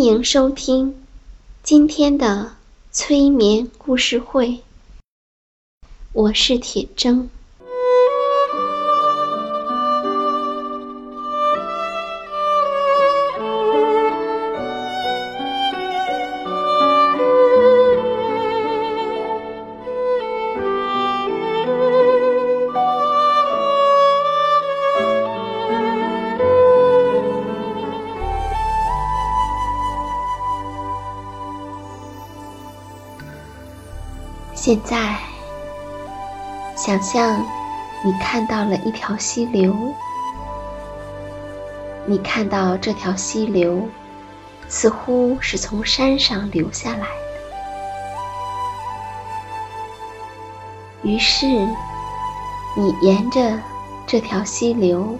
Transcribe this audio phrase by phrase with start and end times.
[0.00, 0.94] 欢迎收听
[1.62, 2.56] 今天的
[2.90, 4.60] 催眠故事会，
[6.14, 7.28] 我是铁铮。
[34.70, 35.18] 现在，
[36.76, 37.44] 想象
[38.04, 39.74] 你看到了一条溪流，
[42.06, 43.88] 你看到这条溪流
[44.68, 47.08] 似乎是从山上流下来的，
[51.02, 51.46] 于是
[52.76, 53.58] 你沿着
[54.06, 55.18] 这条溪流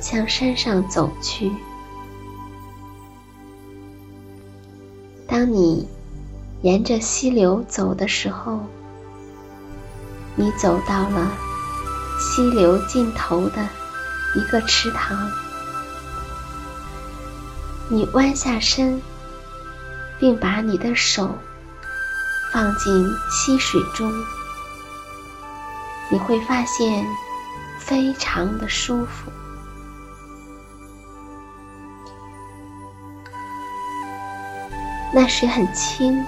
[0.00, 1.52] 向山上走去。
[5.28, 5.88] 当你
[6.62, 8.60] 沿着溪流走的时候，
[10.36, 11.32] 你走到了
[12.20, 13.68] 溪流尽头的
[14.36, 15.28] 一个池塘。
[17.88, 19.02] 你弯下身，
[20.20, 21.36] 并把你的手
[22.52, 24.08] 放进溪水中，
[26.10, 27.04] 你会发现
[27.80, 29.32] 非常的舒服。
[35.12, 36.24] 那水很清。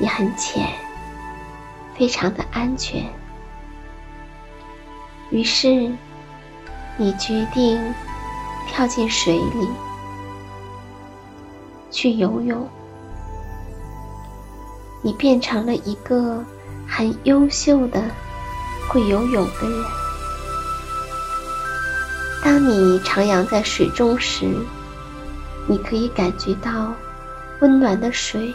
[0.00, 0.66] 也很浅，
[1.96, 3.04] 非常的安全。
[5.30, 5.92] 于是，
[6.96, 7.80] 你决定
[8.66, 9.68] 跳进水里
[11.90, 12.68] 去游泳。
[15.02, 16.44] 你变成了一个
[16.86, 18.02] 很优秀的
[18.88, 19.84] 会游泳的人。
[22.42, 24.46] 当你徜徉在水中时，
[25.66, 26.92] 你可以感觉到
[27.60, 28.54] 温暖的水。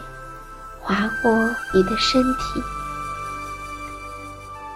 [0.85, 1.34] 划过
[1.73, 2.62] 你的身体，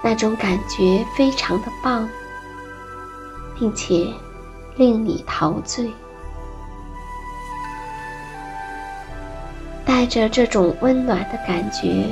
[0.01, 2.09] 那种感觉非常的棒，
[3.55, 4.11] 并且
[4.75, 5.93] 令你陶醉。
[9.85, 12.07] 带着这种温暖的感觉，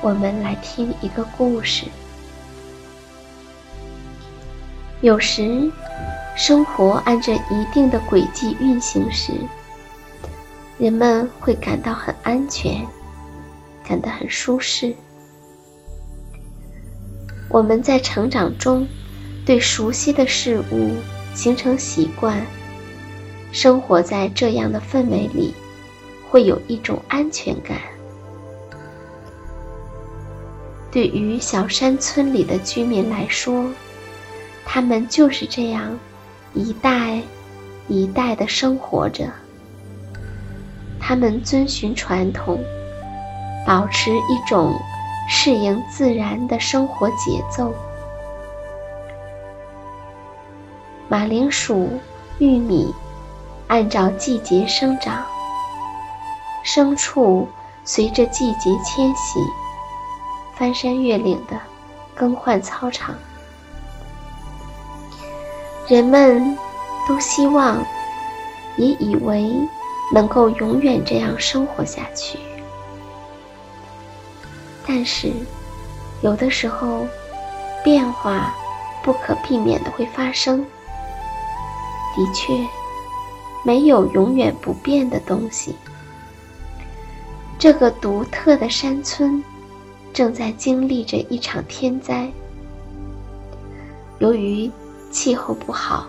[0.00, 1.84] 我们来听一个故事。
[5.02, 5.70] 有时，
[6.34, 9.34] 生活按着一定的轨迹运行时。
[10.78, 12.86] 人们会感到很安全，
[13.84, 14.94] 感到很舒适。
[17.48, 18.86] 我们在成长中，
[19.44, 20.94] 对熟悉的事物
[21.34, 22.40] 形成习惯，
[23.50, 25.52] 生活在这样的氛围里，
[26.30, 27.78] 会有一种安全感。
[30.92, 33.68] 对于小山村里的居民来说，
[34.64, 35.98] 他们就是这样
[36.54, 37.20] 一代
[37.88, 39.28] 一代的生活着。
[41.08, 42.62] 他们遵循传统，
[43.66, 44.78] 保持一种
[45.26, 47.72] 适应自然的生活节奏。
[51.08, 51.98] 马铃薯、
[52.36, 52.94] 玉米
[53.68, 55.24] 按照季节生长，
[56.62, 57.48] 牲畜
[57.84, 59.40] 随着季节迁徙，
[60.56, 61.58] 翻山越岭的
[62.14, 63.14] 更换操场。
[65.86, 66.54] 人们
[67.08, 67.82] 都希望，
[68.76, 69.50] 也以为。
[70.12, 72.38] 能够永远这样生活下去，
[74.86, 75.30] 但是，
[76.22, 77.06] 有的时候，
[77.84, 78.54] 变化
[79.02, 80.64] 不可避免的会发生。
[82.16, 82.66] 的确，
[83.64, 85.76] 没有永远不变的东西。
[87.58, 89.42] 这个独特的山村
[90.12, 92.30] 正在经历着一场天灾。
[94.20, 94.70] 由于
[95.10, 96.06] 气候不好，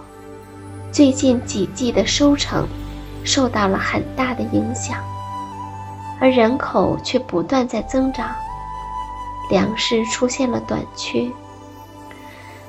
[0.92, 2.68] 最近几季的收成
[3.30, 4.98] 受到了很大的影响，
[6.20, 8.28] 而人口却不断在增长，
[9.52, 11.30] 粮食出现了短缺。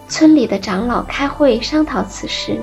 [0.07, 2.61] 村里的长老开会商讨此事。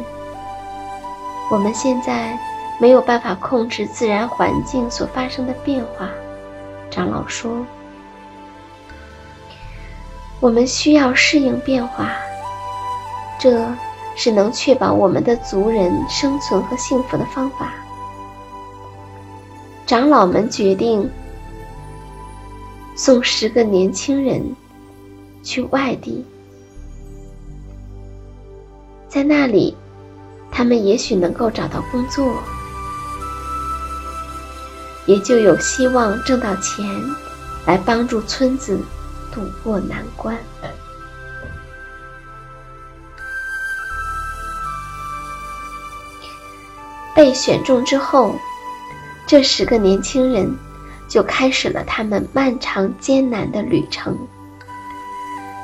[1.49, 2.37] 我们现在
[2.77, 6.07] 没有办法控制自然环境所发生的变化，
[6.91, 7.65] 长老说，
[10.39, 12.11] 我们需要适应变化。
[13.39, 13.67] 这
[14.15, 17.71] 是能确保我们的族人生存和幸福的方法。
[19.87, 21.09] 长老们决定
[22.93, 24.43] 送十个年轻人
[25.41, 26.25] 去外地，
[29.07, 29.77] 在那里，
[30.51, 32.33] 他们也许能够找到工作，
[35.05, 36.85] 也就有希望挣到钱，
[37.65, 38.77] 来帮助村子
[39.33, 40.37] 渡过难关。
[47.15, 48.35] 被选中之后，
[49.27, 50.49] 这十个年轻人
[51.09, 54.17] 就开始了他们漫长艰难的旅程。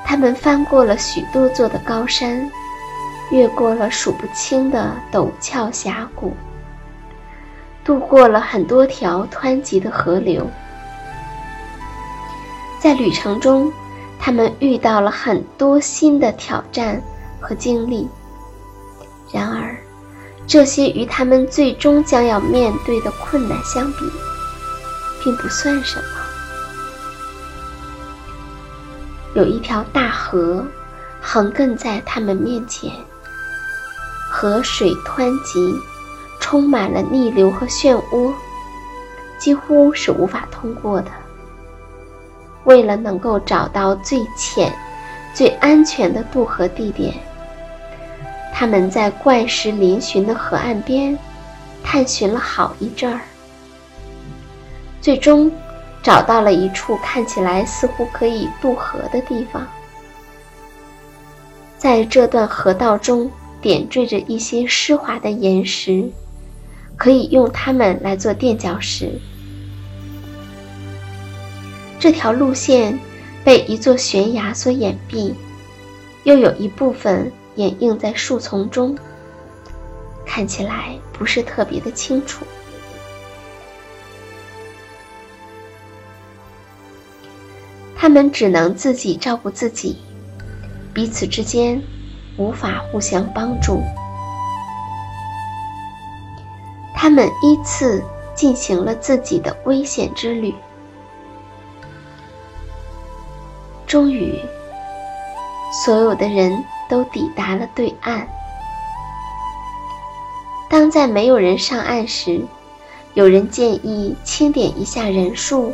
[0.05, 2.51] 他们翻过了许多座的高山，
[3.31, 6.33] 越过了数不清的陡峭峡谷，
[7.85, 10.45] 渡过了很多条湍急的河流。
[12.81, 13.71] 在旅程中，
[14.19, 17.01] 他们遇到了很多新的挑战
[17.39, 18.09] 和经历。
[19.31, 19.73] 然而，
[20.45, 23.99] 这些与他们最终将要面对的困难相比，
[25.23, 26.05] 并不算什么。
[29.33, 30.63] 有一条大河
[31.19, 32.91] 横亘在他们面前，
[34.29, 35.73] 河水湍急，
[36.39, 38.31] 充满了逆流和漩涡，
[39.39, 41.07] 几乎是无法通过的。
[42.65, 44.71] 为了能够找到最浅、
[45.33, 47.15] 最安全的渡河地点。
[48.53, 51.17] 他们在怪石嶙峋的河岸边
[51.83, 53.19] 探寻了好一阵儿，
[55.01, 55.51] 最终
[56.01, 59.67] 找到了一处看起来似乎可以渡河的地方。
[61.77, 63.29] 在这段河道中
[63.59, 66.09] 点缀着一些湿滑的岩石，
[66.95, 69.19] 可以用它们来做垫脚石。
[71.99, 72.97] 这条路线
[73.43, 75.33] 被一座悬崖所掩蔽，
[76.23, 77.31] 又有一部分。
[77.55, 78.97] 掩映在树丛中，
[80.25, 82.45] 看起来不是特别的清楚。
[87.95, 89.97] 他们只能自己照顾自己，
[90.93, 91.81] 彼此之间
[92.37, 93.81] 无法互相帮助。
[96.95, 98.03] 他们依次
[98.35, 100.53] 进行了自己的危险之旅，
[103.85, 104.39] 终于，
[105.85, 106.63] 所有的人。
[106.93, 108.27] 都抵达了对岸。
[110.69, 112.45] 当在没有人上岸时，
[113.15, 115.73] 有人建议清点一下人数，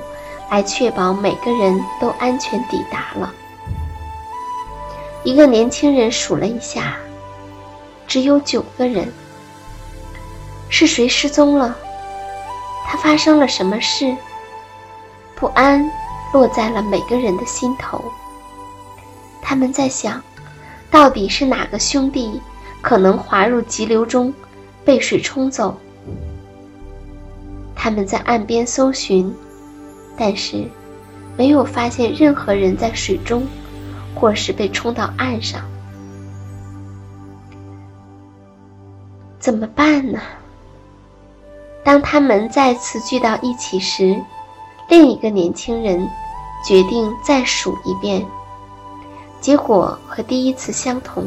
[0.49, 3.33] 来确保每个人都安全抵达了。
[5.25, 6.95] 一个年轻人数了一下，
[8.07, 9.11] 只有九个人。
[10.69, 11.75] 是谁失踪了？
[12.87, 14.15] 他发生了什么事？
[15.35, 15.85] 不安
[16.31, 18.01] 落在了每个人的心头。
[19.41, 20.23] 他们在想。
[20.91, 22.41] 到底是哪个兄弟
[22.81, 24.33] 可能滑入急流中，
[24.83, 25.77] 被水冲走？
[27.75, 29.33] 他们在岸边搜寻，
[30.17, 30.65] 但是
[31.37, 33.45] 没有发现任何人在水中，
[34.15, 35.61] 或是被冲到岸上。
[39.39, 40.19] 怎么办呢？
[41.83, 44.19] 当他们再次聚到一起时，
[44.89, 46.05] 另一个年轻人
[46.65, 48.25] 决定再数一遍。
[49.41, 51.25] 结果和第一次相同，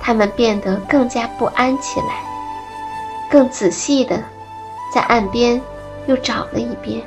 [0.00, 2.24] 他们变得更加不安起来，
[3.30, 4.22] 更仔细的
[4.92, 5.60] 在岸边
[6.06, 7.02] 又找了一遍。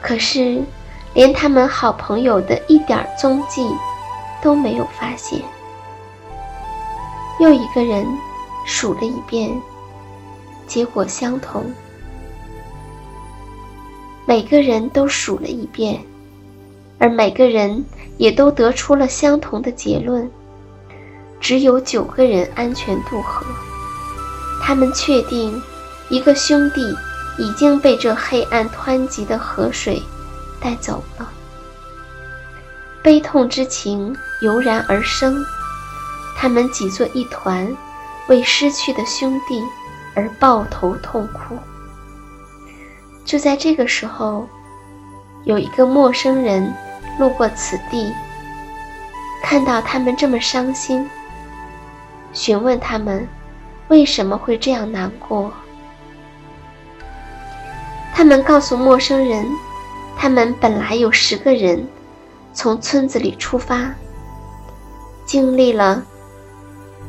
[0.00, 0.62] 可是，
[1.12, 3.68] 连他们好朋友的一点踪迹
[4.40, 5.42] 都没有发现。
[7.40, 8.06] 又一个人
[8.64, 9.50] 数了一遍，
[10.66, 11.64] 结果相同。
[14.24, 16.00] 每个人都数了一遍。
[16.98, 17.84] 而每个人
[18.16, 20.28] 也都得出了相同的结论：
[21.40, 23.46] 只有九个人安全渡河。
[24.62, 25.62] 他们确定，
[26.08, 26.94] 一个兄弟
[27.38, 30.02] 已经被这黑暗湍急的河水
[30.60, 31.30] 带走了。
[33.02, 35.42] 悲痛之情油然而生，
[36.36, 37.74] 他们挤作一团，
[38.28, 39.62] 为失去的兄弟
[40.14, 41.56] 而抱头痛哭。
[43.24, 44.46] 就在这个时候，
[45.44, 46.74] 有一个陌生人
[47.18, 48.12] 路过此地，
[49.42, 51.08] 看到他们这么伤心，
[52.32, 53.26] 询问他们
[53.88, 55.52] 为什么会这样难过。
[58.14, 59.46] 他们告诉陌生人，
[60.16, 61.86] 他们本来有十个人，
[62.52, 63.92] 从村子里出发，
[65.26, 66.02] 经历了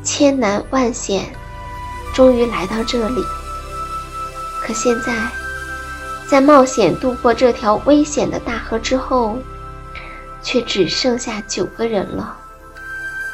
[0.03, 1.25] 千难万险，
[2.13, 3.23] 终于来到这里。
[4.61, 5.13] 可现在。
[6.29, 9.35] 在冒险渡过这条危险的大河之后，
[10.41, 12.37] 却只剩下九个人了。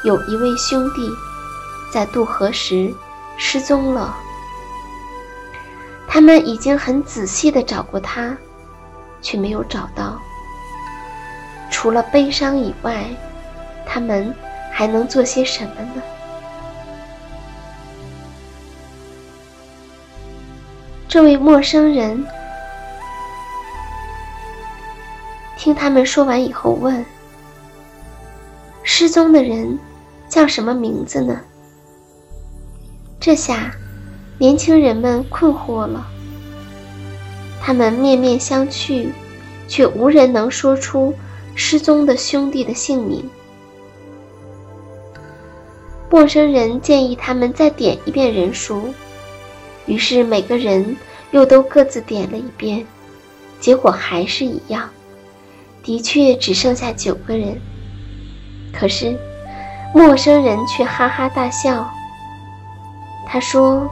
[0.04, 1.10] 有一位兄弟
[1.92, 2.92] 在渡河时
[3.36, 4.16] 失踪了，
[6.06, 8.36] 他们已经很仔细的找过他，
[9.20, 10.20] 却没有找到。
[11.70, 13.04] 除了悲伤以外，
[13.86, 14.34] 他们
[14.72, 16.02] 还能做些什么呢？
[21.08, 22.26] 这位陌生人。
[25.66, 27.04] 听他们说完以后，问
[28.84, 29.76] ：“失踪的人
[30.28, 31.40] 叫什么名字呢？”
[33.18, 33.74] 这下，
[34.38, 36.06] 年轻人们困惑了。
[37.60, 39.08] 他们面面相觑，
[39.66, 41.12] 却无人能说出
[41.56, 43.28] 失踪的兄弟的姓名。
[46.08, 48.94] 陌生人建议他们再点一遍人数，
[49.86, 50.96] 于是每个人
[51.32, 52.86] 又都各自点了一遍，
[53.58, 54.88] 结果还是一样。
[55.86, 57.60] 的确只剩下九个人，
[58.72, 59.16] 可是
[59.94, 61.88] 陌生人却哈哈大笑。
[63.24, 63.88] 他说：“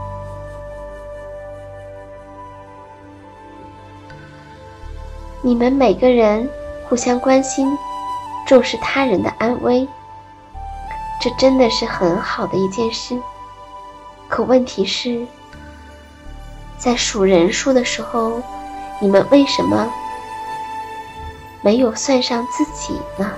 [5.41, 6.49] 你们每个人
[6.89, 7.77] 互相关心，
[8.45, 9.87] 重视他人的安危，
[11.21, 13.17] 这真的是很好的一件事。
[14.27, 15.25] 可问题是，
[16.77, 18.41] 在数人数的时候，
[19.01, 19.89] 你们为什么？”
[21.65, 23.33] 没有算上自己呢。